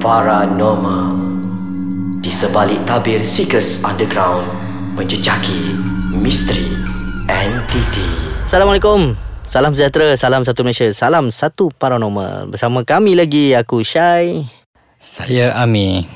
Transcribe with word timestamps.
Paranormal 0.00 1.12
Di 2.18 2.32
sebalik 2.32 2.88
tabir 2.88 3.20
Seekers 3.20 3.84
Underground 3.84 4.48
Menjejaki 4.96 5.76
misteri 6.16 6.64
entiti 7.28 8.08
Assalamualaikum 8.48 9.12
Salam 9.44 9.76
sejahtera 9.76 10.16
Salam 10.16 10.40
satu 10.40 10.64
Malaysia 10.64 10.88
Salam 10.90 11.28
satu 11.28 11.68
paranormal 11.70 12.48
Bersama 12.48 12.80
kami 12.80 13.12
lagi 13.12 13.52
Aku 13.52 13.84
Syai 13.84 14.48
Saya 14.96 15.52
Ami. 15.54 16.08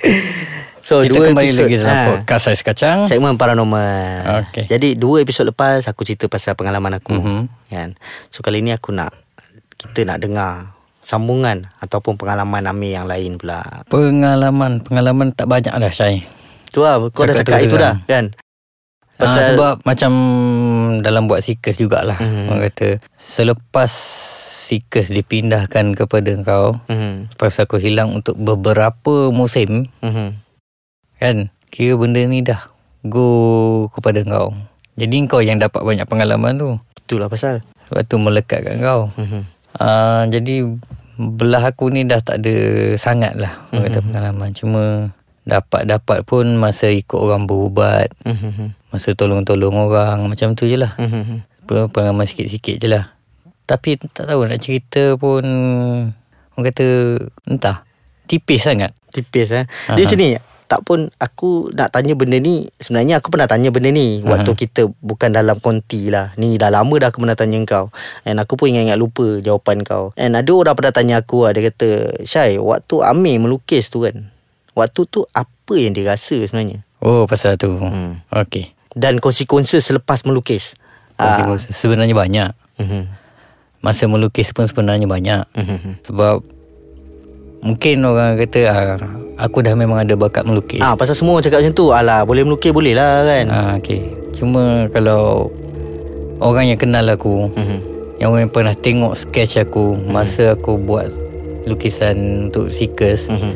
So 0.80 1.04
Kita 1.04 1.12
dua 1.12 1.24
kembali 1.30 1.46
episod, 1.46 1.62
lagi 1.62 1.76
dalam 1.78 1.92
ha, 1.94 2.04
podcast 2.10 2.44
Ais 2.48 2.64
Kacang. 2.64 2.98
Segmen 3.06 3.36
paranormal 3.36 4.42
Okey. 4.42 4.66
Jadi 4.66 4.96
dua 4.96 5.20
episod 5.20 5.44
lepas 5.44 5.84
Aku 5.84 6.00
cerita 6.02 6.26
pasal 6.26 6.56
pengalaman 6.56 6.96
aku 6.96 7.12
Mhm. 7.12 7.40
kan? 7.68 7.92
So 8.32 8.40
kali 8.40 8.64
ni 8.64 8.72
aku 8.72 8.88
nak 8.88 9.12
Kita 9.76 10.08
nak 10.08 10.18
dengar 10.18 10.80
Sambungan 11.02 11.68
Ataupun 11.78 12.14
pengalaman 12.16 12.64
Amir 12.64 12.96
yang 12.96 13.06
lain 13.06 13.36
pula 13.36 13.84
Pengalaman 13.90 14.80
Pengalaman 14.80 15.34
tak 15.34 15.50
banyak 15.50 15.74
dah 15.74 15.92
Syai. 15.92 16.22
Tu 16.70 16.80
lah 16.80 16.96
Kau 17.10 17.26
dah 17.26 17.34
Cakap 17.34 17.44
cakap 17.44 17.58
tu 17.58 17.66
itu 17.66 17.76
dah 17.76 17.94
kan 18.06 18.24
Pasal, 19.12 19.28
Pasal- 19.28 19.48
sebab 19.54 19.74
macam 19.84 20.12
dalam 20.98 21.28
buat 21.28 21.44
sikus 21.44 21.76
jugalah. 21.76 22.18
Mhm. 22.18 22.26
Mm-hmm. 22.26 22.48
Orang 22.48 22.62
kata 22.64 22.88
selepas 23.14 23.92
sikus 24.62 25.12
dipindahkan 25.12 25.94
kepada 25.94 26.32
kau, 26.42 26.80
Mhm. 26.88 27.30
lepas 27.30 27.54
aku 27.60 27.76
hilang 27.76 28.10
untuk 28.12 28.34
beberapa 28.34 29.28
musim, 29.28 29.86
Mhm. 30.00 30.42
kan? 31.18 31.36
Kira 31.68 31.94
benda 31.94 32.18
ni 32.20 32.42
dah 32.42 32.66
go 33.04 33.28
kepada 33.90 34.24
kau. 34.24 34.56
Jadi 34.96 35.14
kau 35.24 35.38
yang 35.38 35.56
dapat 35.56 35.82
banyak 35.82 36.08
pengalaman 36.08 36.56
tu. 36.56 36.68
Itulah 37.02 37.28
pasal 37.28 37.62
Sebab 37.86 38.02
tu 38.04 38.16
melekat 38.16 38.64
kat 38.64 38.76
kau. 38.80 39.12
Mhm. 39.14 39.44
Uh, 39.72 40.22
jadi 40.26 40.66
belah 41.14 41.64
aku 41.64 41.88
ni 41.88 42.02
dah 42.02 42.18
tak 42.18 42.40
ada 42.40 42.54
sangat 42.94 43.34
lah 43.34 43.68
orang 43.68 43.84
kata 43.86 43.98
pengalaman. 44.00 44.50
Cuma 44.52 44.82
dapat-dapat 45.42 46.22
pun 46.22 46.54
masa 46.54 46.86
ikut 46.86 47.14
orang 47.14 47.44
berubat, 47.44 48.14
Mhm. 48.22 48.78
masa 48.88 49.12
tolong-tolong 49.12 49.74
orang 49.74 50.24
macam 50.24 50.54
tu 50.54 50.64
je 50.64 50.76
lah. 50.76 50.94
Mhm. 50.96 51.42
Pe- 51.62 51.88
Pengalaman 51.88 52.24
sikit-sikit 52.24 52.76
je 52.76 52.88
lah. 52.88 53.14
Tapi 53.62 53.96
tak 54.08 54.26
tahu 54.26 54.44
nak 54.44 54.58
cerita 54.58 55.14
pun 55.14 55.42
orang 56.52 56.64
kata 56.64 56.86
entah 57.44 57.82
tipis 58.24 58.62
sangat. 58.62 58.92
Tipis 59.08 59.52
eh 59.52 59.64
Dia 59.88 59.92
Aha. 59.92 60.00
macam 60.00 60.18
ni 60.18 60.28
Tak 60.72 60.88
pun 60.88 61.12
Aku 61.20 61.68
nak 61.76 61.92
tanya 61.92 62.16
benda 62.16 62.40
ni 62.40 62.72
Sebenarnya 62.80 63.20
aku 63.20 63.28
pernah 63.28 63.44
tanya 63.44 63.68
benda 63.68 63.92
ni 63.92 64.24
Waktu 64.24 64.56
kita 64.56 64.88
Bukan 65.04 65.36
dalam 65.36 65.60
konti 65.60 66.08
lah 66.08 66.32
Ni 66.40 66.56
dah 66.56 66.72
lama 66.72 66.96
dah 66.96 67.12
aku 67.12 67.20
pernah 67.20 67.36
tanya 67.36 67.60
kau 67.68 67.92
And 68.24 68.40
aku 68.40 68.56
pun 68.56 68.72
ingat-ingat 68.72 68.96
lupa 68.96 69.36
Jawapan 69.44 69.84
kau 69.84 70.16
And 70.16 70.32
ada 70.32 70.48
orang 70.48 70.72
pernah 70.72 70.94
tanya 70.96 71.20
aku 71.20 71.44
lah 71.44 71.52
Dia 71.52 71.68
kata 71.68 72.24
Syai 72.24 72.56
Waktu 72.56 73.04
Amir 73.04 73.36
melukis 73.36 73.92
tu 73.92 74.08
kan 74.08 74.32
Waktu 74.72 75.04
tu 75.12 75.28
Apa 75.36 75.76
yang 75.76 75.92
dia 75.92 76.08
rasa 76.16 76.40
sebenarnya 76.48 76.80
Oh 77.02 77.26
pasal 77.26 77.58
tu. 77.58 77.82
Hmm. 77.82 78.22
Okey. 78.30 78.70
Dan 78.94 79.18
konsekuensi 79.18 79.82
selepas 79.82 80.22
melukis 80.22 80.78
Ah. 81.18 81.42
Konsekuensi 81.42 81.74
Sebenarnya 81.74 82.14
banyak. 82.14 82.50
Mhm. 82.78 83.02
Masa 83.82 84.06
melukis 84.06 84.54
pun 84.54 84.70
sebenarnya 84.70 85.10
banyak. 85.10 85.42
Mhm. 85.58 86.06
Sebab 86.06 86.46
mungkin 87.62 88.02
orang 88.02 88.34
kata 88.36 88.60
ah, 88.66 88.98
aku 89.38 89.62
dah 89.62 89.72
memang 89.72 90.02
ada 90.02 90.14
bakat 90.14 90.42
melukis. 90.42 90.82
Ah, 90.82 90.98
pasal 90.98 91.14
semua 91.14 91.38
cakap 91.38 91.62
macam 91.62 91.72
tu 91.72 91.90
Alah 91.90 92.26
boleh 92.26 92.42
melukis 92.42 92.70
boleh 92.70 92.92
lah 92.92 93.22
kan 93.22 93.46
Ah, 93.48 93.72
okay. 93.78 94.02
Cuma 94.34 94.90
kalau 94.90 95.48
orang 96.42 96.66
yang 96.66 96.80
kenal 96.80 97.06
aku, 97.06 97.46
Mhm. 97.48 97.78
yang 98.18 98.34
orang 98.34 98.42
yang 98.44 98.52
pernah 98.52 98.74
tengok 98.74 99.14
sketch 99.14 99.56
aku 99.56 99.94
masa 99.94 100.52
aku 100.52 100.74
buat 100.76 101.06
lukisan 101.62 102.50
untuk 102.50 102.68
Seekers 102.68 103.30
Mhm. 103.30 103.52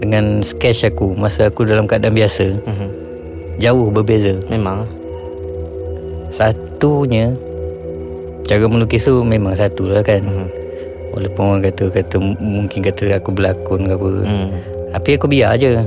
dengan 0.00 0.24
sketch 0.40 0.88
aku 0.88 1.12
masa 1.12 1.46
aku 1.46 1.68
dalam 1.68 1.84
keadaan 1.84 2.16
biasa, 2.16 2.56
Mhm. 2.58 2.88
jauh 3.60 3.92
berbeza. 3.92 4.40
Memang 4.48 4.88
Satunya 6.32 7.36
cara 8.42 8.64
melukis 8.64 9.04
tu 9.04 9.20
memang 9.20 9.52
satu 9.52 9.84
lah 9.86 10.00
kan. 10.00 10.24
Mhm. 10.24 10.48
Walaupun 11.12 11.42
orang 11.46 11.62
kata 11.62 11.84
kata 11.88 12.16
mungkin 12.40 12.80
kata 12.80 13.12
aku 13.12 13.30
berlakon 13.30 13.84
ke 13.84 13.92
apa. 13.92 14.08
Mhm. 14.24 14.48
Tapi 14.92 15.08
aku 15.14 15.26
biar 15.28 15.54
je. 15.54 15.84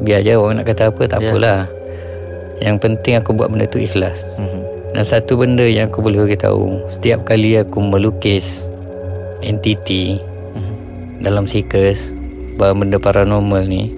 Biar 0.00 0.20
je 0.20 0.34
orang 0.34 0.58
nak 0.58 0.66
kata 0.66 0.90
apa 0.90 1.02
tak 1.06 1.20
Ya. 1.20 1.30
apalah. 1.30 1.60
Yang 2.58 2.76
penting 2.78 3.14
aku 3.16 3.30
buat 3.32 3.50
benda 3.50 3.66
tu 3.66 3.78
ikhlas. 3.78 4.14
Mhm. 4.38 4.60
Dan 4.92 5.02
satu 5.02 5.34
benda 5.34 5.64
yang 5.64 5.88
aku 5.88 6.04
boleh 6.04 6.20
beritahu 6.20 6.84
Setiap 6.84 7.24
kali 7.24 7.56
aku 7.56 7.80
melukis 7.80 8.68
Entiti 9.40 10.20
Mhm. 10.52 10.72
Dalam 11.24 11.48
Seekers 11.48 12.12
Benda 12.60 13.00
paranormal 13.00 13.64
ni 13.64 13.88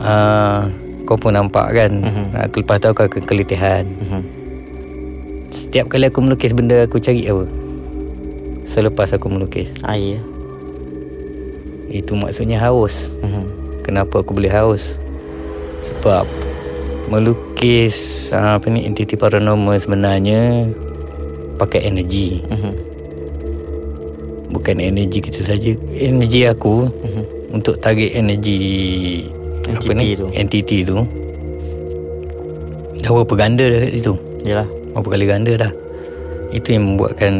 uh, 0.00 0.64
Kau 1.04 1.14
pun 1.14 1.36
nampak 1.36 1.76
kan 1.76 1.92
uh, 2.32 2.48
Lepas 2.48 2.80
tu 2.80 2.88
aku 2.88 3.04
akan 3.04 3.22
kelitihan 3.22 3.84
Mhm. 3.84 4.22
Setiap 5.52 5.92
kali 5.92 6.08
aku 6.08 6.24
melukis 6.24 6.50
benda 6.50 6.80
Aku 6.80 6.96
cari 6.96 7.28
apa 7.28 7.44
Selepas 8.66 9.14
aku 9.14 9.30
melukis. 9.30 9.70
Air 9.86 10.18
Itu 11.86 12.18
maksudnya 12.18 12.58
haus. 12.60 13.14
Mhm. 13.22 13.44
Kenapa 13.86 14.20
aku 14.20 14.34
boleh 14.34 14.50
haus? 14.50 14.98
Sebab 15.86 16.26
Melukis 17.06 17.94
uh, 18.34 18.58
Apa 18.58 18.66
ni 18.66 18.82
Entiti 18.82 19.14
paranormal 19.14 19.78
sebenarnya 19.78 20.66
Pakai 21.56 21.86
energi. 21.86 22.42
Mhm. 22.42 22.72
Bukan 24.50 24.76
energi 24.82 25.22
kita 25.22 25.46
saja. 25.46 25.72
Energi 25.94 26.44
aku 26.44 26.90
Mhm. 26.90 27.22
Untuk 27.54 27.78
tarik 27.78 28.10
energi 28.12 29.22
Apa 29.70 29.94
ni? 29.94 30.18
tu. 30.18 30.26
Entiti 30.34 30.82
tu. 30.82 30.98
Dah 32.98 33.10
berapa 33.14 33.34
ganda 33.38 33.64
dah 33.64 33.78
kat 33.86 33.90
situ? 33.94 34.12
Yalah. 34.42 34.66
Berapa 34.92 35.08
kali 35.14 35.24
ganda 35.30 35.52
dah 35.54 35.72
Itu 36.50 36.72
yang 36.72 36.94
membuatkan 36.94 37.32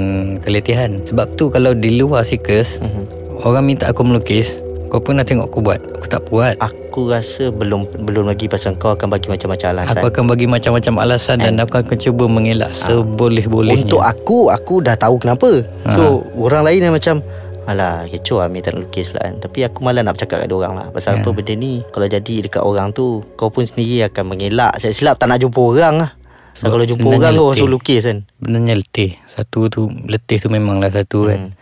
keletihan. 0.42 0.98
Sebab 1.04 1.34
tu 1.34 1.48
kalau 1.48 1.72
di 1.72 1.96
luar 1.96 2.22
Seekers 2.22 2.80
Mhm. 2.80 3.02
Orang 3.36 3.68
minta 3.68 3.86
aku 3.86 4.00
melukis 4.00 4.64
Kau 4.86 5.02
pernah 5.02 5.26
tengok 5.26 5.50
aku 5.50 5.60
buat. 5.60 5.82
Aku 5.98 6.06
tak 6.06 6.22
buat. 6.30 6.54
Aku 6.62 7.10
rasa 7.10 7.50
belum 7.50 7.90
belum 8.06 8.30
lagi 8.30 8.46
pasal 8.46 8.78
kau 8.78 8.94
akan 8.94 9.10
bagi 9.10 9.26
macam-macam 9.26 9.74
alasan. 9.74 9.98
Aku 9.98 10.06
akan 10.08 10.24
bagi 10.30 10.46
macam-macam 10.46 10.94
alasan 11.02 11.36
Dan 11.42 11.58
aku 11.58 11.82
akan 11.82 11.96
cuba 11.98 12.24
mengelak 12.30 12.70
Seboleh-bolehnya. 12.70 13.82
Untuk 13.82 14.00
aku 14.00 14.48
aku 14.48 14.80
dah 14.80 14.94
tahu 14.94 15.18
kenapa. 15.18 15.66
So 15.90 16.22
orang 16.38 16.64
lain 16.64 16.86
yang 16.86 16.94
macam 16.94 17.18
Alah 17.66 18.06
kecoh 18.06 18.46
Amir 18.46 18.62
tak 18.62 18.78
nak 18.78 18.86
lukis 18.86 19.10
pula 19.10 19.26
kan. 19.26 19.34
Tapi 19.42 19.58
aku 19.66 19.78
malah 19.82 20.06
nak 20.06 20.14
bercakap 20.14 20.46
kat 20.46 20.54
orang 20.54 20.78
lah. 20.78 20.86
Pasal 20.94 21.18
apa 21.18 21.28
benda 21.34 21.54
ni? 21.58 21.82
Kalau 21.90 22.06
jadi 22.06 22.34
dekat 22.46 22.62
orang 22.62 22.94
tu 22.94 23.26
Kau 23.34 23.50
pun 23.50 23.66
sendiri 23.66 24.06
akan 24.06 24.38
mengelak. 24.38 24.78
Silap-silap 24.78 25.18
tak 25.18 25.26
nak 25.26 25.42
jumpa 25.42 25.58
orang 25.58 25.94
lah 25.98 26.10
Sebab 26.56 26.68
Kalau 26.72 26.84
jumpa 26.88 27.06
orang 27.06 27.32
tu 27.36 27.42
orang 27.44 27.58
suruh 27.58 27.72
lukis 27.76 28.02
kan? 28.04 28.18
Benarnya 28.40 28.80
letih. 28.80 29.16
Satu 29.28 29.68
tu 29.68 29.92
Letih 30.08 30.40
tu 30.40 30.48
memanglah 30.48 30.88
satu 30.88 31.28
kan. 31.28 31.52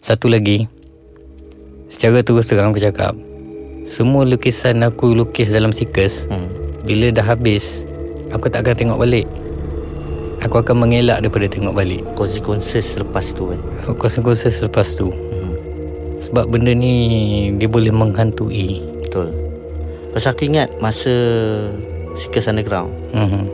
Satu 0.00 0.30
lagi 0.30 0.68
Secara 1.92 2.24
terus 2.24 2.48
terang 2.48 2.72
aku 2.72 2.80
cakap 2.80 3.12
Semua 3.88 4.24
lukisan 4.24 4.80
aku 4.84 5.12
lukis 5.12 5.52
dalam 5.52 5.72
Seekers 5.72 6.28
hmm. 6.28 6.48
Bila 6.88 7.12
dah 7.12 7.24
habis 7.24 7.84
Aku 8.28 8.52
tak 8.52 8.68
akan 8.68 8.76
tengok 8.76 9.00
balik. 9.00 9.24
Aku 10.44 10.60
akan 10.60 10.84
mengelak 10.84 11.24
daripada 11.24 11.48
tengok 11.48 11.72
balik. 11.72 12.04
Konsekuensi 12.12 12.84
selepas 12.84 13.32
tu 13.32 13.48
kan? 13.48 13.60
Konsekuensi 13.96 14.52
selepas 14.52 14.84
tu. 15.00 15.08
Hmm. 15.08 15.56
Sebab 16.28 16.52
benda 16.52 16.76
ni 16.76 16.92
Dia 17.56 17.72
boleh 17.72 17.88
menghantui. 17.88 18.84
Betul. 19.00 19.32
Pasal 20.12 20.36
aku 20.36 20.44
ingat 20.44 20.68
masa 20.80 21.12
Seekers 22.18 22.50
Underground 22.50 22.90
mm-hmm. 23.14 23.44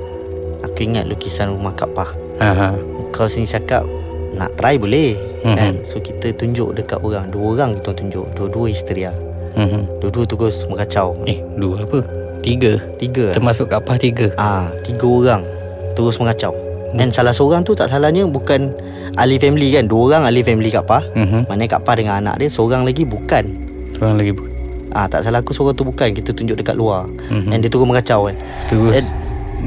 Aku 0.74 0.82
ingat 0.82 1.06
lukisan 1.06 1.48
rumah 1.48 1.70
Kak 1.70 1.86
Pah. 1.94 2.10
Aha. 2.36 2.74
Kau 3.08 3.30
sini 3.30 3.46
cakap 3.46 3.86
Nak 4.34 4.58
try 4.58 4.74
boleh. 4.74 5.14
Mhm. 5.40 5.54
kan? 5.54 5.72
So 5.86 6.02
kita 6.02 6.34
tunjuk 6.34 6.74
dekat 6.74 6.98
orang. 6.98 7.30
Dua 7.30 7.54
orang 7.54 7.78
kita 7.78 7.94
tunjuk. 7.94 8.26
Dua-dua 8.34 8.66
histeria 8.66 9.14
Mm-hmm. 9.54 10.02
Dua-dua 10.02 10.26
terus 10.26 10.66
mengacau. 10.66 11.14
Eh 11.24 11.38
dua 11.54 11.86
apa? 11.86 12.02
Tiga? 12.42 12.74
Tiga. 12.98 13.30
Termasuk 13.30 13.70
Kak 13.70 13.86
Pah 13.86 13.94
tiga? 13.94 14.34
Ah, 14.34 14.66
Tiga 14.82 15.06
orang 15.06 15.46
Terus 15.94 16.18
mengacau. 16.18 16.50
Dan 16.90 17.14
salah 17.14 17.30
seorang 17.30 17.62
tu 17.62 17.70
tak 17.70 17.86
salahnya 17.86 18.26
Bukan 18.26 18.74
ahli 19.14 19.38
family 19.38 19.70
kan? 19.70 19.86
Dua 19.86 20.10
orang 20.10 20.26
ahli 20.26 20.42
family 20.42 20.68
Kak 20.68 20.82
Pah. 20.84 21.06
Mm-hmm. 21.08 21.46
Mana 21.46 21.70
Kak 21.70 21.86
Pah 21.86 21.94
dengan 21.94 22.18
anak 22.18 22.42
dia 22.42 22.50
Seorang 22.50 22.82
lagi 22.82 23.06
bukan. 23.06 23.46
Seorang 23.94 24.18
lagi 24.18 24.34
bu- 24.34 24.50
Ah, 24.90 25.06
Tak 25.06 25.22
salah 25.22 25.38
aku 25.38 25.50
seorang 25.50 25.74
tu 25.74 25.82
bukan. 25.82 26.10
Kita 26.10 26.30
tunjuk 26.30 26.54
dekat 26.56 26.74
luar. 26.74 27.06
Mhm. 27.28 27.46
Dan 27.48 27.58
dia 27.58 27.68
terus 27.68 27.82
mengacau 27.84 28.26
kan? 28.26 28.34
Terus. 28.66 28.90
Eh. 28.92 29.06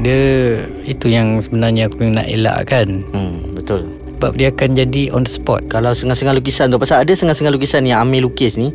Dia 0.00 0.22
Itu 0.86 1.10
yang 1.10 1.38
sebenarnya 1.42 1.90
aku 1.90 2.06
nak 2.06 2.26
elak 2.26 2.70
kan. 2.70 3.04
Hmm, 3.12 3.54
Betul. 3.54 3.88
Sebab 4.18 4.34
dia 4.34 4.50
akan 4.50 4.74
jadi 4.74 5.02
on 5.14 5.22
the 5.22 5.30
spot. 5.30 5.62
Kalau 5.70 5.94
setengah-setengah 5.94 6.34
lukisan 6.42 6.74
tu 6.74 6.78
Pasal 6.82 7.06
ada 7.06 7.12
setengah-setengah 7.14 7.54
lukisan 7.54 7.86
Yang 7.86 7.98
Amir 8.02 8.22
lukis 8.26 8.58
ni 8.58 8.74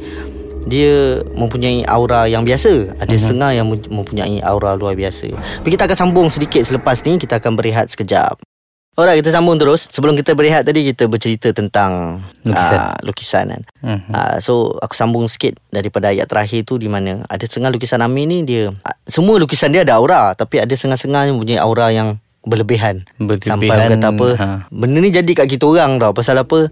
Dia 0.63 1.19
mempunyai 1.35 1.83
aura 1.83 2.31
yang 2.31 2.47
biasa. 2.47 2.95
Ada 3.03 3.15
setengah 3.19 3.51
yang 3.51 3.67
mempunyai 3.67 4.39
aura 4.39 4.79
luar 4.79 4.95
biasa. 4.95 5.35
Tapi 5.35 5.69
kita 5.75 5.83
akan 5.89 5.97
sambung 5.99 6.27
sedikit 6.31 6.63
selepas 6.63 7.03
ni 7.03 7.19
Kita 7.19 7.43
akan 7.43 7.59
berehat 7.59 7.91
sekejap 7.91 8.52
Alright, 8.93 9.17
kita 9.25 9.33
sambung 9.33 9.57
terus. 9.57 9.89
Sebelum 9.89 10.13
kita 10.13 10.37
berehat 10.37 10.69
tadi 10.69 10.85
kita 10.85 11.09
bercerita 11.09 11.49
tentang 11.49 12.21
Lukisan. 12.45 12.77
Uh, 12.77 12.93
lukisan 13.01 13.45
kan. 13.49 13.61
Mhm. 13.81 14.11
Uh, 14.13 14.37
so 14.37 14.53
aku 14.85 14.93
sambung 14.93 15.25
sikit 15.25 15.57
daripada 15.73 16.13
ayat 16.13 16.29
terakhir 16.29 16.61
tu 16.61 16.77
di 16.77 16.85
mana 16.85 17.25
ada 17.25 17.41
setengah 17.41 17.73
lukisan 17.73 18.05
Amir 18.05 18.29
ni 18.29 18.45
dia 18.45 18.69
uh, 18.69 18.97
semua 19.09 19.41
lukisan 19.41 19.73
dia 19.73 19.81
ada 19.81 19.97
aura 19.97 20.37
tapi 20.37 20.61
ada 20.61 20.69
setengah-setengah 20.69 21.25
yang 21.25 21.37
punya 21.41 21.57
aura 21.65 21.89
yang 21.89 22.21
berlebihan. 22.45 23.01
Berlebihan, 23.17 23.57
Sampai 23.57 23.73
orang 23.73 23.89
kata 23.97 24.07
apa? 24.13 24.27
ha. 24.37 24.47
Benda 24.69 25.01
ni 25.01 25.09
jadi 25.09 25.31
kat 25.33 25.49
kita 25.49 25.65
orang 25.65 25.97
tau. 25.97 26.13
Pasal 26.13 26.37
apa? 26.37 26.69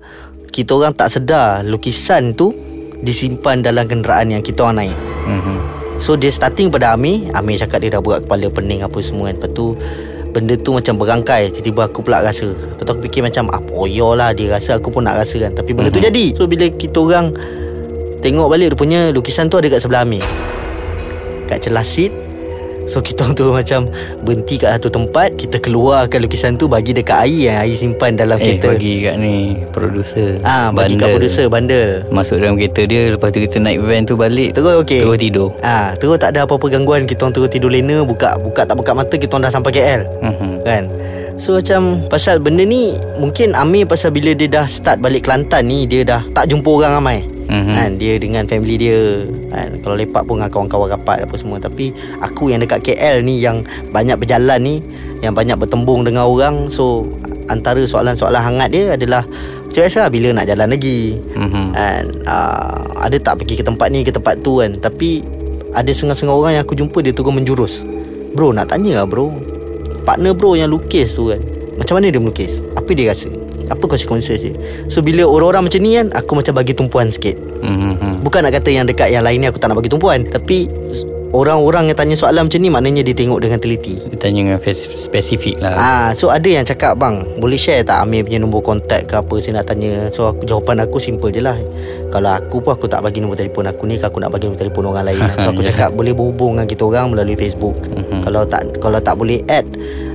Kita 0.54 0.78
orang 0.78 0.94
tak 0.94 1.10
sedar 1.10 1.66
lukisan 1.66 2.38
tu 2.38 2.54
disimpan 3.02 3.66
dalam 3.66 3.90
kenderaan 3.90 4.30
yang 4.30 4.46
kita 4.46 4.62
orang 4.62 4.86
naik. 4.86 4.98
Mhm. 5.26 5.58
So 5.98 6.14
dia 6.18 6.30
starting 6.30 6.74
pada 6.74 6.94
Amir 6.94 7.30
Amir 7.34 7.58
cakap 7.58 7.82
dia 7.82 7.94
dah 7.94 8.02
buat 8.02 8.26
kepala 8.26 8.50
pening 8.50 8.82
apa 8.82 8.98
semua 9.06 9.30
kan 9.30 9.38
Lepas 9.38 9.54
tu 9.54 9.78
Benda 10.32 10.56
tu 10.56 10.72
macam 10.72 10.96
berangkai 10.96 11.52
Tiba-tiba 11.52 11.92
aku 11.92 12.00
pula 12.02 12.24
rasa. 12.24 12.48
Lepas 12.52 12.84
tu 12.88 12.92
aku 12.96 13.04
fikir 13.12 13.22
macam 13.22 13.52
Apa 13.52 13.72
oh, 13.76 14.16
lah 14.16 14.32
dia 14.32 14.48
rasa 14.48 14.80
Aku 14.80 14.88
pun 14.90 15.04
nak 15.04 15.20
rasa 15.20 15.38
kan. 15.44 15.52
Tapi 15.52 15.76
benda 15.76 15.92
mm-hmm. 15.92 16.02
tu 16.02 16.08
jadi. 16.08 16.26
So 16.40 16.48
bila 16.48 16.66
kita 16.72 16.98
orang 17.04 17.36
Tengok 18.24 18.48
balik 18.48 18.74
rupanya 18.78 19.12
Lukisan 19.12 19.52
tu 19.52 19.60
ada 19.60 19.68
kat 19.68 19.84
sebelah 19.84 20.08
Amir 20.08 20.24
Kat 21.52 21.60
celah 21.60 21.84
seat 21.84 22.31
So 22.92 23.00
kita 23.00 23.24
orang 23.24 23.34
tu 23.34 23.48
macam 23.50 23.88
Berhenti 24.22 24.60
kat 24.60 24.76
satu 24.76 24.92
tempat 24.92 25.32
Kita 25.34 25.58
keluarkan 25.58 26.20
lukisan 26.20 26.54
tu 26.54 26.68
Bagi 26.68 26.92
dekat 26.92 27.24
air 27.24 27.40
Yang 27.48 27.58
air 27.58 27.76
simpan 27.78 28.12
dalam 28.14 28.36
Eh 28.36 28.60
kereta. 28.60 28.68
bagi 28.70 28.94
kat 29.00 29.16
ni 29.16 29.36
Producer. 29.72 30.30
Ah, 30.44 30.68
bagi 30.70 31.00
kat 31.00 31.08
producer 31.10 31.48
bandel. 31.48 32.04
Masuk 32.10 32.38
dalam 32.38 32.60
kereta 32.60 32.84
dia 32.84 33.16
Lepas 33.16 33.32
tu 33.32 33.40
kita 33.40 33.58
naik 33.58 33.80
van 33.80 34.04
tu 34.04 34.14
balik 34.14 34.52
Terus 34.52 34.84
okey. 34.84 35.02
Terus 35.02 35.18
tidur. 35.18 35.48
Ah, 35.62 35.96
terus 35.96 36.20
tak 36.20 36.36
ada 36.36 36.44
apa-apa 36.44 36.68
gangguan 36.68 37.08
Kita 37.08 37.24
orang 37.24 37.34
terus 37.34 37.48
tidur 37.48 37.72
lena 37.72 38.04
Buka 38.04 38.36
buka 38.36 38.62
tak 38.62 38.76
buka 38.76 38.92
mata 38.92 39.16
Kita 39.16 39.32
orang 39.32 39.48
dah 39.48 39.54
sampai 39.54 39.72
KL 39.72 40.02
Mhm. 40.20 40.52
Kan? 40.62 40.84
So 41.40 41.56
macam 41.56 42.04
Pasal 42.06 42.38
benda 42.38 42.62
ni 42.62 43.00
Mungkin 43.16 43.56
Amir 43.56 43.88
pasal 43.88 44.12
bila 44.12 44.36
dia 44.36 44.52
dah 44.52 44.68
start 44.68 45.00
balik 45.00 45.24
Kelantan 45.24 45.64
ni 45.66 45.88
Dia 45.88 46.04
dah 46.04 46.22
tak 46.30 46.46
jumpa 46.46 46.68
orang 46.68 47.00
ramai 47.00 47.24
Mhm. 47.52 47.74
kan 47.76 47.90
Dia 48.00 48.14
dengan 48.16 48.44
family 48.48 48.80
dia. 48.80 49.28
Kan? 49.52 49.84
Kalau 49.84 49.96
lepak 50.00 50.24
pun 50.24 50.40
dengan 50.40 50.48
kawan-kawan 50.48 50.88
rapat 50.96 51.28
apa 51.28 51.36
semua. 51.36 51.60
Tapi 51.60 51.92
aku 52.24 52.48
yang 52.48 52.64
dekat 52.64 52.80
KL 52.80 53.20
ni 53.22 53.44
Yang 53.44 53.68
banyak 53.92 54.16
berjalan 54.16 54.60
ni 54.64 54.76
Yang 55.20 55.34
banyak 55.36 55.58
bertembung 55.60 56.08
dengan 56.08 56.32
orang 56.32 56.72
So 56.72 57.04
Antara 57.52 57.84
soalan-soalan 57.84 58.40
hangat 58.40 58.72
dia 58.72 58.96
adalah 58.96 59.28
Macam 59.68 59.82
biasa 59.84 60.08
lah, 60.08 60.12
bila 60.12 60.28
nak 60.32 60.48
jalan 60.48 60.68
lagi. 60.72 61.20
Mhm. 61.36 61.66
And 61.76 62.08
uh, 62.24 62.96
Ada 63.04 63.20
tak 63.20 63.44
pergi 63.44 63.60
ke 63.60 63.64
tempat 63.68 63.92
ni 63.92 64.08
Ke 64.08 64.16
tempat 64.16 64.40
tu 64.40 64.64
kan. 64.64 64.80
Tapi 64.80 65.20
Ada 65.76 65.92
setengah-setengah 65.92 66.36
orang 66.36 66.52
yang 66.56 66.64
aku 66.64 66.80
jumpa 66.80 67.04
Dia 67.04 67.12
terus 67.12 67.36
menjurus. 67.36 67.74
Bro 68.32 68.56
nak 68.56 68.72
tanya 68.72 69.04
lah 69.04 69.08
bro. 69.08 69.28
Partner 70.08 70.32
bro 70.32 70.56
yang 70.56 70.72
lukis 70.72 71.12
tu 71.12 71.36
kan. 71.36 71.44
Macam 71.76 72.00
mana 72.00 72.08
dia 72.08 72.22
melukis? 72.22 72.64
Apa 72.80 72.96
dia 72.96 73.12
rasa 73.12 73.41
Apa 73.72 73.88
konsekuensi 73.88 74.34
dia 74.38 74.52
So 74.88 75.00
bila 75.00 75.24
orang-orang 75.24 75.68
macam 75.68 75.80
ni 75.80 75.96
kan 75.96 76.12
Aku 76.14 76.36
macam 76.36 76.54
bagi 76.54 76.72
tumpuan 76.72 77.08
sikit 77.08 77.40
Mhm. 77.62 78.22
Bukan 78.22 78.42
nak 78.42 78.54
kata 78.54 78.70
yang 78.70 78.84
dekat 78.84 79.10
yang 79.10 79.22
lain 79.22 79.38
ni 79.38 79.48
Aku 79.48 79.56
tak 79.56 79.70
nak 79.70 79.78
bagi 79.78 79.88
tumpuan 79.88 80.22
Tapi 80.24 80.66
Orang-orang 81.32 81.88
yang 81.88 81.96
tanya 81.96 82.12
soalan 82.14 82.44
macam 82.44 82.60
ni 82.60 82.68
Maknanya 82.68 83.02
dia 83.02 83.16
tengok 83.16 83.40
dengan 83.40 83.56
teliti 83.56 83.96
Dia 84.04 84.20
tanya 84.20 84.40
dengan 84.44 84.60
spesifik 84.76 85.64
lah 85.64 85.74
Ah, 85.74 86.08
so 86.12 86.28
ada 86.28 86.44
yang 86.44 86.68
cakap 86.68 87.00
bang, 87.00 87.24
boleh 87.40 87.56
share 87.56 87.82
tak 87.82 88.04
Amir 88.04 88.28
punya 88.28 88.36
nombor 88.38 88.60
kontak 88.60 89.08
ke 89.08 89.16
apa 89.16 89.32
saya 89.38 89.58
nak 89.58 89.66
tanya. 89.66 90.12
So 90.12 90.28
aku, 90.28 90.44
jawapan 90.44 90.84
aku 90.84 91.00
simple 91.00 91.32
je 91.32 91.40
lah. 91.40 91.56
Kalau 92.10 92.28
aku 92.30 92.60
pun 92.60 92.76
aku 92.76 92.86
tak 92.86 93.00
bagi 93.00 93.18
nombor 93.18 93.36
telefon 93.36 93.64
aku 93.66 93.88
ni, 93.88 93.96
aku 93.96 94.20
nak 94.20 94.30
bagi 94.30 94.46
nombor 94.46 94.60
telefon 94.60 94.84
orang 94.86 95.08
lain. 95.08 95.24
So 95.40 95.50
aku 95.50 95.64
Ya. 95.64 95.72
cakap 95.72 95.90
boleh 95.94 96.12
berhubung 96.12 96.52
dengan 96.54 96.68
kita 96.68 96.84
orang 96.84 97.06
melalui 97.10 97.36
Facebook. 97.36 97.80
Mhm. 97.80 98.22
Kalau 98.22 98.44
tak 98.44 98.62
kalau 98.78 99.00
tak 99.00 99.16
boleh 99.16 99.40
add 99.48 99.64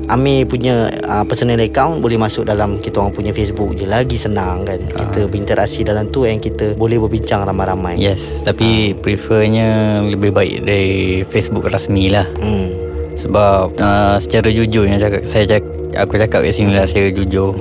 Amir 0.06 0.46
punya 0.46 0.86
uh, 1.02 1.26
personal 1.26 1.58
account 1.58 1.98
boleh 1.98 2.14
masuk 2.14 2.46
dalam 2.46 2.78
kita 2.78 3.02
orang 3.02 3.10
punya 3.10 3.34
Facebook 3.34 3.74
je 3.74 3.84
lagi 3.84 4.14
senang 4.14 4.62
kan. 4.62 4.78
Kita 4.78 5.26
berinteraksi 5.26 5.82
dalam 5.82 6.06
tu 6.08 6.22
and 6.22 6.38
kita 6.38 6.74
boleh 6.74 6.94
berbincang 6.96 7.42
ramai-ramai. 7.42 7.98
Yes 7.98 8.46
Tapi 8.46 8.94
prefernya 8.94 9.98
Lebih 10.06 10.30
baik 10.30 10.54
dari 10.62 10.86
Facebook 11.26 11.66
rasmi 11.66 12.06
lah 12.06 12.22
Hmm. 12.38 12.70
Sebab 13.16 13.74
uh, 13.76 14.16
Secara 14.20 14.46
jujur 14.46 14.84
yang 14.84 15.00
cakap, 15.00 15.24
Saya 15.24 15.44
cakap 15.48 15.66
Aku 15.96 16.14
cakap 16.14 16.44
kat 16.44 16.52
sini 16.52 16.76
lah 16.76 16.84
Secara 16.84 17.10
jujur 17.10 17.56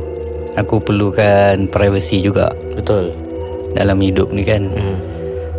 Aku 0.53 0.77
perlukan 0.77 1.65
Privacy 1.65 2.19
juga 2.19 2.51
Betul. 2.75 3.15
Dalam 3.73 3.97
hidup 3.97 4.29
ni 4.29 4.43
kan 4.43 4.67
Hmm. 4.67 4.99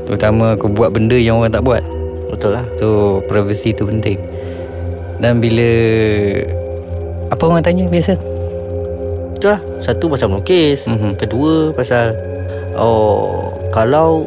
Terutama 0.06 0.54
aku 0.54 0.68
buat 0.68 0.92
benda 0.92 1.16
Yang 1.16 1.36
orang 1.40 1.52
tak 1.52 1.64
buat 1.64 1.82
Betul 2.28 2.54
lah. 2.54 2.66
So 2.76 3.18
privacy 3.24 3.72
tu 3.72 3.88
penting 3.88 4.20
Dan 5.18 5.40
bila 5.40 5.66
Apa 7.26 7.43
orang 7.44 7.62
tanya 7.62 7.84
biasa 7.87 8.14
Betul 9.34 9.50
lah 9.52 9.61
Satu 9.82 10.06
pasal 10.06 10.31
melukis 10.31 10.87
Mhm. 10.87 11.19
Kedua 11.19 11.70
pasal 11.73 12.14
Oh 12.78 13.50
Kalau 13.70 14.25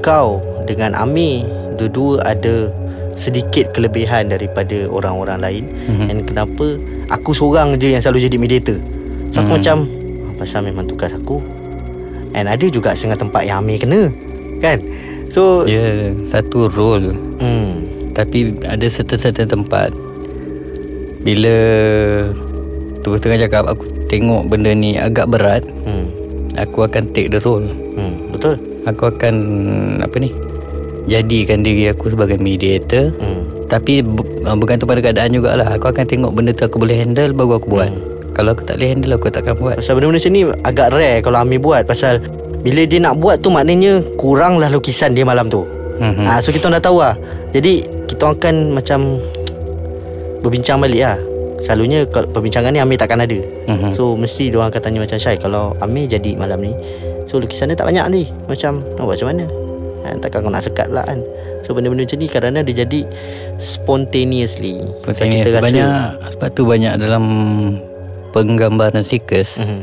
Kau 0.00 0.38
Dengan 0.64 0.94
Amir 0.94 1.44
Dua-dua 1.74 2.22
ada 2.24 2.70
Sedikit 3.14 3.72
kelebihan 3.72 4.28
Daripada 4.28 4.86
orang-orang 4.86 5.38
lain 5.40 5.64
Mhm. 5.88 6.06
And 6.06 6.18
kenapa 6.24 6.66
Aku 7.12 7.32
seorang 7.32 7.74
je 7.76 7.90
yang 7.90 8.02
selalu 8.02 8.26
jadi 8.26 8.36
mediator 8.36 8.78
So 9.30 9.42
aku 9.42 9.50
Mhm. 9.50 9.58
macam 9.58 9.76
ah, 10.26 10.32
Pasal 10.38 10.60
memang 10.62 10.86
tugas 10.86 11.10
aku 11.10 11.42
And 12.36 12.46
ada 12.46 12.66
juga 12.68 12.92
setengah 12.92 13.18
tempat 13.18 13.42
yang 13.44 13.60
Amir 13.60 13.80
kena 13.80 14.12
Kan 14.60 14.80
So 15.28 15.64
Ya 15.66 15.74
yeah, 15.74 16.14
Satu 16.24 16.68
role 16.68 17.12
hmm, 17.36 17.70
Tapi 18.12 18.56
ada 18.64 18.86
certain-certain 18.86 19.48
tempat 19.48 19.90
Bila 21.26 21.56
Terus 23.02 23.18
tengah 23.18 23.38
cakap 23.42 23.66
Aku 23.66 23.82
tengok 24.06 24.46
benda 24.46 24.70
ni 24.70 24.94
agak 24.94 25.26
berat 25.26 25.66
hmm, 25.82 26.06
Aku 26.54 26.86
akan 26.86 27.10
take 27.10 27.34
the 27.34 27.42
role. 27.42 27.66
Hmm, 27.98 28.30
Betul. 28.30 28.54
Aku 28.86 29.10
akan 29.10 29.34
Apa 29.98 30.22
ni 30.22 30.30
Jadikan 31.10 31.62
diri 31.66 31.90
aku 31.90 32.10
sebagai 32.14 32.38
mediator. 32.38 33.10
Hmm, 33.18 33.66
Tapi 33.66 34.02
uh, 34.46 34.56
bergantung 34.58 34.86
pada 34.90 35.02
keadaan 35.02 35.34
jugalah. 35.34 35.74
Aku 35.74 35.90
akan 35.90 36.06
tengok 36.06 36.30
benda 36.30 36.54
tu 36.54 36.66
aku 36.66 36.78
boleh 36.78 36.94
handle 36.94 37.34
Baru 37.34 37.58
aku 37.58 37.68
buat. 37.74 37.90
Kalau 38.38 38.54
aku 38.54 38.62
tak 38.62 38.78
boleh 38.78 38.88
handle 38.94 39.12
Aku 39.18 39.26
takkan 39.34 39.58
buat. 39.58 39.82
Pasal 39.82 39.98
benda-benda 39.98 40.22
macam 40.22 40.32
ni 40.32 40.42
Agak 40.62 40.88
rare 40.94 41.14
Kalau 41.26 41.38
Amir 41.42 41.58
buat. 41.58 41.82
Pasal 41.82 42.22
Bila 42.62 42.86
dia 42.86 43.02
nak 43.02 43.18
buat 43.18 43.42
tu 43.42 43.50
Maknanya 43.50 44.02
Kuranglah 44.14 44.70
lukisan 44.70 45.14
dia 45.14 45.26
malam 45.26 45.50
tu. 45.50 45.66
Mhm. 45.96 46.28
Ha, 46.28 46.44
so 46.44 46.52
kita 46.52 46.68
orang 46.68 46.76
dah 46.78 46.84
tahu 46.84 46.98
lah. 47.00 47.14
Jadi 47.56 47.72
kita 48.04 48.36
akan 48.36 48.76
macam 48.76 49.16
Berbincang 50.46 50.78
balik 50.78 51.02
lah. 51.02 51.18
Selalunya 51.58 52.06
kalau 52.06 52.30
perbincangan 52.30 52.70
ni 52.70 52.78
Amir 52.78 52.94
takkan 52.94 53.18
ada. 53.18 53.34
Mhm. 53.66 53.90
So 53.90 54.14
mesti 54.14 54.52
dia 54.52 54.60
orang 54.60 54.70
akan 54.70 54.78
tanya 54.78 55.00
macam 55.02 55.18
Syai 55.18 55.34
Kalau 55.34 55.72
Amir 55.80 56.04
jadi 56.04 56.36
malam 56.36 56.60
ni 56.60 56.70
So 57.24 57.40
lukisan 57.42 57.72
dia 57.72 57.76
tak 57.76 57.88
banyak 57.88 58.06
ni. 58.12 58.22
Macam 58.46 58.84
Nak 58.84 59.02
buat 59.02 59.16
macam 59.18 59.28
mana? 59.34 59.44
Ha, 60.04 60.08
Takkan 60.22 60.46
kau 60.46 60.52
nak 60.52 60.62
sekat 60.62 60.86
pula 60.86 61.02
kan. 61.02 61.18
So 61.64 61.72
benda-benda 61.72 62.06
macam 62.06 62.18
ni 62.20 62.28
Kadang-kadang 62.28 62.64
dia 62.64 62.76
jadi 62.84 63.00
Spontaneously. 63.58 64.84
Pasal 65.02 65.32
Kita 65.32 65.58
banyak 65.58 65.88
Sebab 66.36 66.48
tu 66.52 66.62
banyak 66.62 66.94
dalam 66.96 67.24
Penggambaran 68.30 69.02
seekers 69.02 69.56
Mhm, 69.56 69.80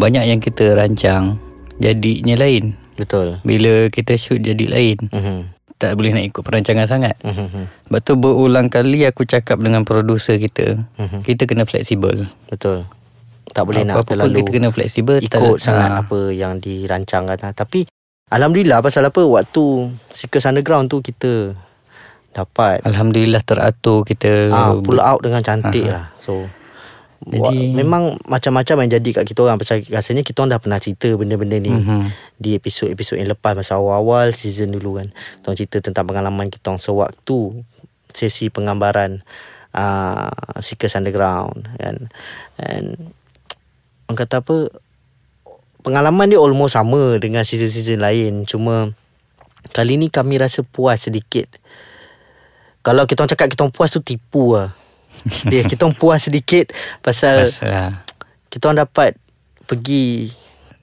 Banyak 0.00 0.24
yang 0.26 0.40
kita 0.40 0.72
rancang 0.72 1.36
Jadinya 1.76 2.34
lain. 2.36 2.74
Betul. 2.94 3.40
Bila 3.42 3.88
kita 3.88 4.14
shoot 4.14 4.38
jadi 4.38 4.64
lain. 4.68 5.10
Mhm, 5.10 5.38
Tak 5.82 5.98
boleh 5.98 6.14
nak 6.14 6.24
ikut 6.30 6.42
perancangan 6.46 6.86
sangat 6.86 7.18
mhm, 7.26 7.34
mhm, 7.34 7.64
Sebab 7.90 8.00
tu 8.06 8.14
berulang 8.14 8.70
kali 8.70 9.02
aku 9.02 9.26
cakap 9.26 9.58
dengan 9.58 9.82
producer 9.82 10.38
kita 10.38 10.78
mhm. 10.78 11.26
Kita 11.26 11.42
kena 11.50 11.66
fleksibel 11.66 12.30
Betul 12.46 12.86
Tak 13.50 13.66
boleh 13.66 13.82
nak 13.82 13.98
Apa-apa 13.98 14.06
pun 14.06 14.10
terlalu 14.14 14.36
kita 14.38 14.50
kena 14.54 14.68
fleksibel 14.70 15.16
ikut 15.18 15.58
sangat 15.58 15.90
ha. 15.90 16.06
apa 16.06 16.30
yang 16.30 16.62
dirancangkan 16.62 17.38
ha. 17.42 17.50
Tapi 17.50 17.90
Alhamdulillah 18.30 18.78
pasal 18.78 19.10
apa 19.10 19.26
Waktu 19.26 19.90
Seekers 20.14 20.46
Underground 20.46 20.86
tu 20.86 21.02
kita 21.02 21.58
Dapat 22.30 22.86
Alhamdulillah 22.86 23.42
teratur 23.42 24.06
kita 24.06 24.54
ah, 24.54 24.78
Pull 24.78 25.02
out 25.02 25.26
dengan 25.26 25.42
cantik 25.42 25.90
Aha. 25.90 25.92
lah 25.92 26.04
So 26.22 26.46
Jadi- 27.22 27.70
Memang 27.70 28.18
macam-macam 28.26 28.82
yang 28.82 28.90
jadi 28.98 29.08
kat 29.14 29.24
kita 29.24 29.46
orang. 29.46 29.54
Pasal 29.56 29.86
rasanya 29.86 30.26
kita 30.26 30.42
orang 30.42 30.58
dah 30.58 30.62
pernah 30.62 30.78
cerita 30.82 31.06
benda-benda 31.14 31.56
ni 31.56 31.70
Mhm. 31.70 32.10
Di 32.36 32.58
episod-episod 32.58 33.14
yang 33.14 33.30
lepas 33.30 33.54
Masa 33.54 33.78
awal-awal 33.78 34.34
season 34.34 34.74
dulu 34.74 34.98
kan. 34.98 35.14
Kita 35.14 35.46
orang 35.46 35.58
cerita 35.58 35.76
tentang 35.78 36.04
pengalaman 36.04 36.50
kita 36.50 36.66
orang 36.68 36.82
Sewaktu 36.82 37.62
Sesi 38.10 38.50
penggambaran 38.50 39.22
uh, 39.72 40.28
Seekers 40.58 40.98
Underground 40.98 41.70
kan. 41.78 42.10
And 42.58 43.14
Orang 44.04 44.18
kata 44.18 44.42
apa 44.42 44.56
Pengalaman 45.80 46.26
dia 46.26 46.38
almost 46.38 46.74
sama 46.74 47.16
Dengan 47.16 47.42
season-season 47.42 48.02
lain. 48.02 48.44
Cuma 48.44 48.90
Kali 49.70 49.94
ni 49.94 50.10
kami 50.10 50.36
rasa 50.36 50.66
puas 50.66 51.06
sedikit. 51.06 51.46
Kalau 52.82 53.06
kita 53.06 53.22
orang 53.22 53.30
cakap 53.30 53.46
kita 53.46 53.62
orang 53.62 53.70
puas 53.70 53.88
tu 53.88 54.02
tipu 54.02 54.58
lah 54.58 54.74
Dia 55.50 55.62
kita 55.66 55.86
orang 55.86 55.98
puas 55.98 56.26
sedikit 56.26 56.74
Pasal 57.02 57.48
Pasal 57.48 58.02
kita 58.52 58.68
orang 58.68 58.84
dapat 58.84 59.16
Pergi 59.64 60.28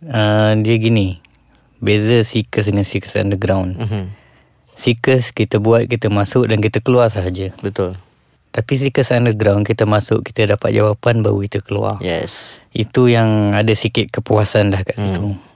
uh, 0.09 0.57
Dia 0.57 0.75
gini. 0.81 1.21
Beza 1.79 2.25
Seekers 2.27 2.67
dengan 2.67 2.83
Seekers 2.83 3.15
Underground. 3.15 3.79
Mhm, 3.79 4.03
Seekers 4.75 5.31
kita 5.31 5.63
buat 5.63 5.87
Kita 5.87 6.11
masuk 6.11 6.49
dan 6.51 6.59
kita 6.59 6.83
keluar 6.83 7.07
sahaja. 7.07 7.55
Betul. 7.63 7.95
Tapi 8.49 8.73
Seekers 8.75 9.13
Underground 9.15 9.63
kita 9.63 9.85
masuk 9.85 10.25
Kita 10.25 10.57
dapat 10.57 10.75
jawapan 10.75 11.21
Baru 11.21 11.45
kita 11.45 11.61
keluar. 11.61 12.01
Yes. 12.03 12.59
Itu 12.73 13.07
yang 13.07 13.53
ada 13.53 13.71
sikit 13.77 14.09
kepuasan 14.09 14.73
lah 14.75 14.83
kat 14.83 14.97
situ. 14.97 15.35
So, 15.37 15.48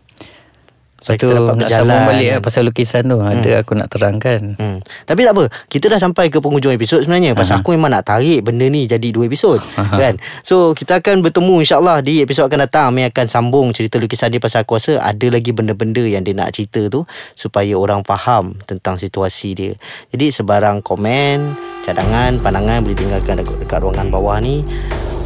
Lepas 1.04 1.20
kita 1.20 1.28
tu 1.28 1.36
dapat 1.36 1.44
nak 1.44 1.56
berjalan. 1.60 1.84
sambung 1.84 2.04
balik 2.08 2.30
kan. 2.32 2.40
pasal 2.40 2.62
lukisan 2.64 3.04
tu. 3.12 3.20
Ada 3.20 3.52
aku 3.60 3.72
nak 3.76 3.92
terangkan. 3.92 4.56
Hmm. 4.56 4.80
Tapi 5.04 5.28
tak 5.28 5.36
apa 5.36 5.52
Kita 5.68 5.92
dah 5.92 6.00
sampai 6.00 6.32
ke 6.32 6.40
penghujung 6.40 6.72
episod 6.72 7.04
sebenarnya. 7.04 7.36
Pasal 7.36 7.60
aku 7.60 7.76
memang 7.76 7.92
nak 7.92 8.08
tarik 8.08 8.48
Benda 8.48 8.64
ni 8.72 8.88
jadi 8.88 9.12
dua 9.12 9.28
episod 9.28 9.60
kan? 9.76 10.16
So 10.48 10.72
kita 10.72 11.04
akan 11.04 11.20
bertemu 11.20 11.60
insyaAllah 11.68 12.00
Di 12.00 12.24
episod 12.24 12.48
akan 12.48 12.64
datang. 12.64 12.96
Ami 12.96 13.04
akan 13.04 13.28
sambung 13.28 13.76
cerita 13.76 14.00
lukisan 14.00 14.32
dia 14.32 14.40
Pasal 14.40 14.64
aku 14.64 14.80
rasa 14.80 15.04
Ada 15.04 15.28
lagi 15.28 15.52
benda-benda 15.52 16.00
Yang 16.08 16.24
dia 16.32 16.36
nak 16.40 16.56
cerita 16.56 16.88
tu 16.88 17.04
Supaya 17.36 17.76
orang 17.76 18.08
faham 18.08 18.56
Tentang 18.64 18.96
situasi 18.96 19.50
dia. 19.60 19.76
Jadi 20.16 20.32
sebarang 20.32 20.80
komen 20.80 21.52
Cadangan 21.84 22.40
Pandangan 22.40 22.80
Boleh 22.80 22.96
tinggalkan 22.96 23.44
dekat, 23.44 23.60
dekat 23.60 23.84
ruangan 23.84 24.08
bawah 24.08 24.40
ni 24.40 24.64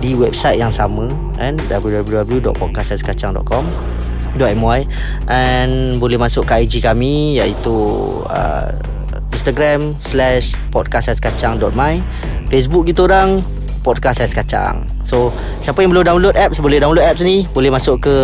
Di 0.01 0.17
website 0.17 0.57
yang 0.57 0.74
sama 0.74 1.05
kan? 1.38 1.53
www.podcastkacang.com 1.69 3.65
.my 4.38 4.79
and 5.27 5.98
boleh 5.98 6.15
masuk 6.15 6.46
ke 6.46 6.63
IG 6.65 6.86
kami 6.86 7.38
iaitu 7.41 7.74
uh, 8.29 8.72
Instagram 9.34 9.94
slash 10.01 10.53
podcast.kacang.my 10.74 12.01
Facebook 12.48 12.88
kita 12.88 13.06
orang 13.06 13.44
podcast 13.88 14.20
ais 14.20 14.36
kacang. 14.36 14.84
So 15.08 15.32
siapa 15.63 15.79
yang 15.79 15.96
belum 15.96 16.03
download 16.03 16.36
apps 16.36 16.60
boleh 16.60 16.84
download 16.84 17.08
apps 17.08 17.24
ni. 17.24 17.48
Boleh 17.56 17.72
masuk 17.72 18.03
ke 18.03 18.15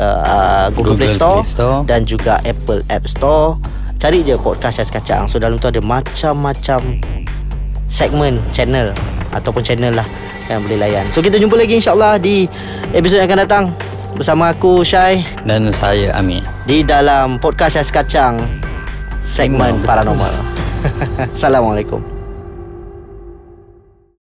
uh, 0.00 0.72
Google, 0.72 0.96
Google 0.96 1.04
Play, 1.04 1.12
Store, 1.12 1.40
Play 1.44 1.52
Store. 1.52 1.78
dan 1.84 2.08
juga 2.08 2.40
Apple 2.48 2.80
App 2.88 3.04
Store. 3.04 3.60
Cari 4.00 4.24
je 4.24 4.34
podcast 4.40 4.80
ais 4.80 4.88
kacang. 4.88 5.28
So 5.28 5.36
dalam 5.36 5.60
tu 5.60 5.68
ada 5.68 5.84
macam-macam 5.84 6.80
segmen 7.92 8.40
channel 8.56 8.96
ataupun 9.36 9.60
channel 9.60 9.92
lah 9.92 10.08
yang 10.48 10.64
boleh 10.64 10.80
layan. 10.80 11.04
So 11.12 11.20
kita 11.20 11.36
jumpa 11.36 11.60
lagi 11.60 11.76
insyaAllah 11.76 12.16
di 12.16 12.48
episod 12.96 13.20
yang 13.20 13.28
akan 13.28 13.40
datang 13.44 13.64
bersama 14.16 14.52
aku 14.52 14.84
Syai 14.84 15.24
Dan 15.42 15.72
saya 15.72 16.12
Amir 16.16 16.44
di 16.68 16.84
dalam 16.84 17.40
podcast 17.40 17.80
Ais 17.80 17.90
Kacang 17.90 18.38
segmen 19.22 19.80
paranormal. 19.86 20.34
Assalamualaikum. 21.34 22.11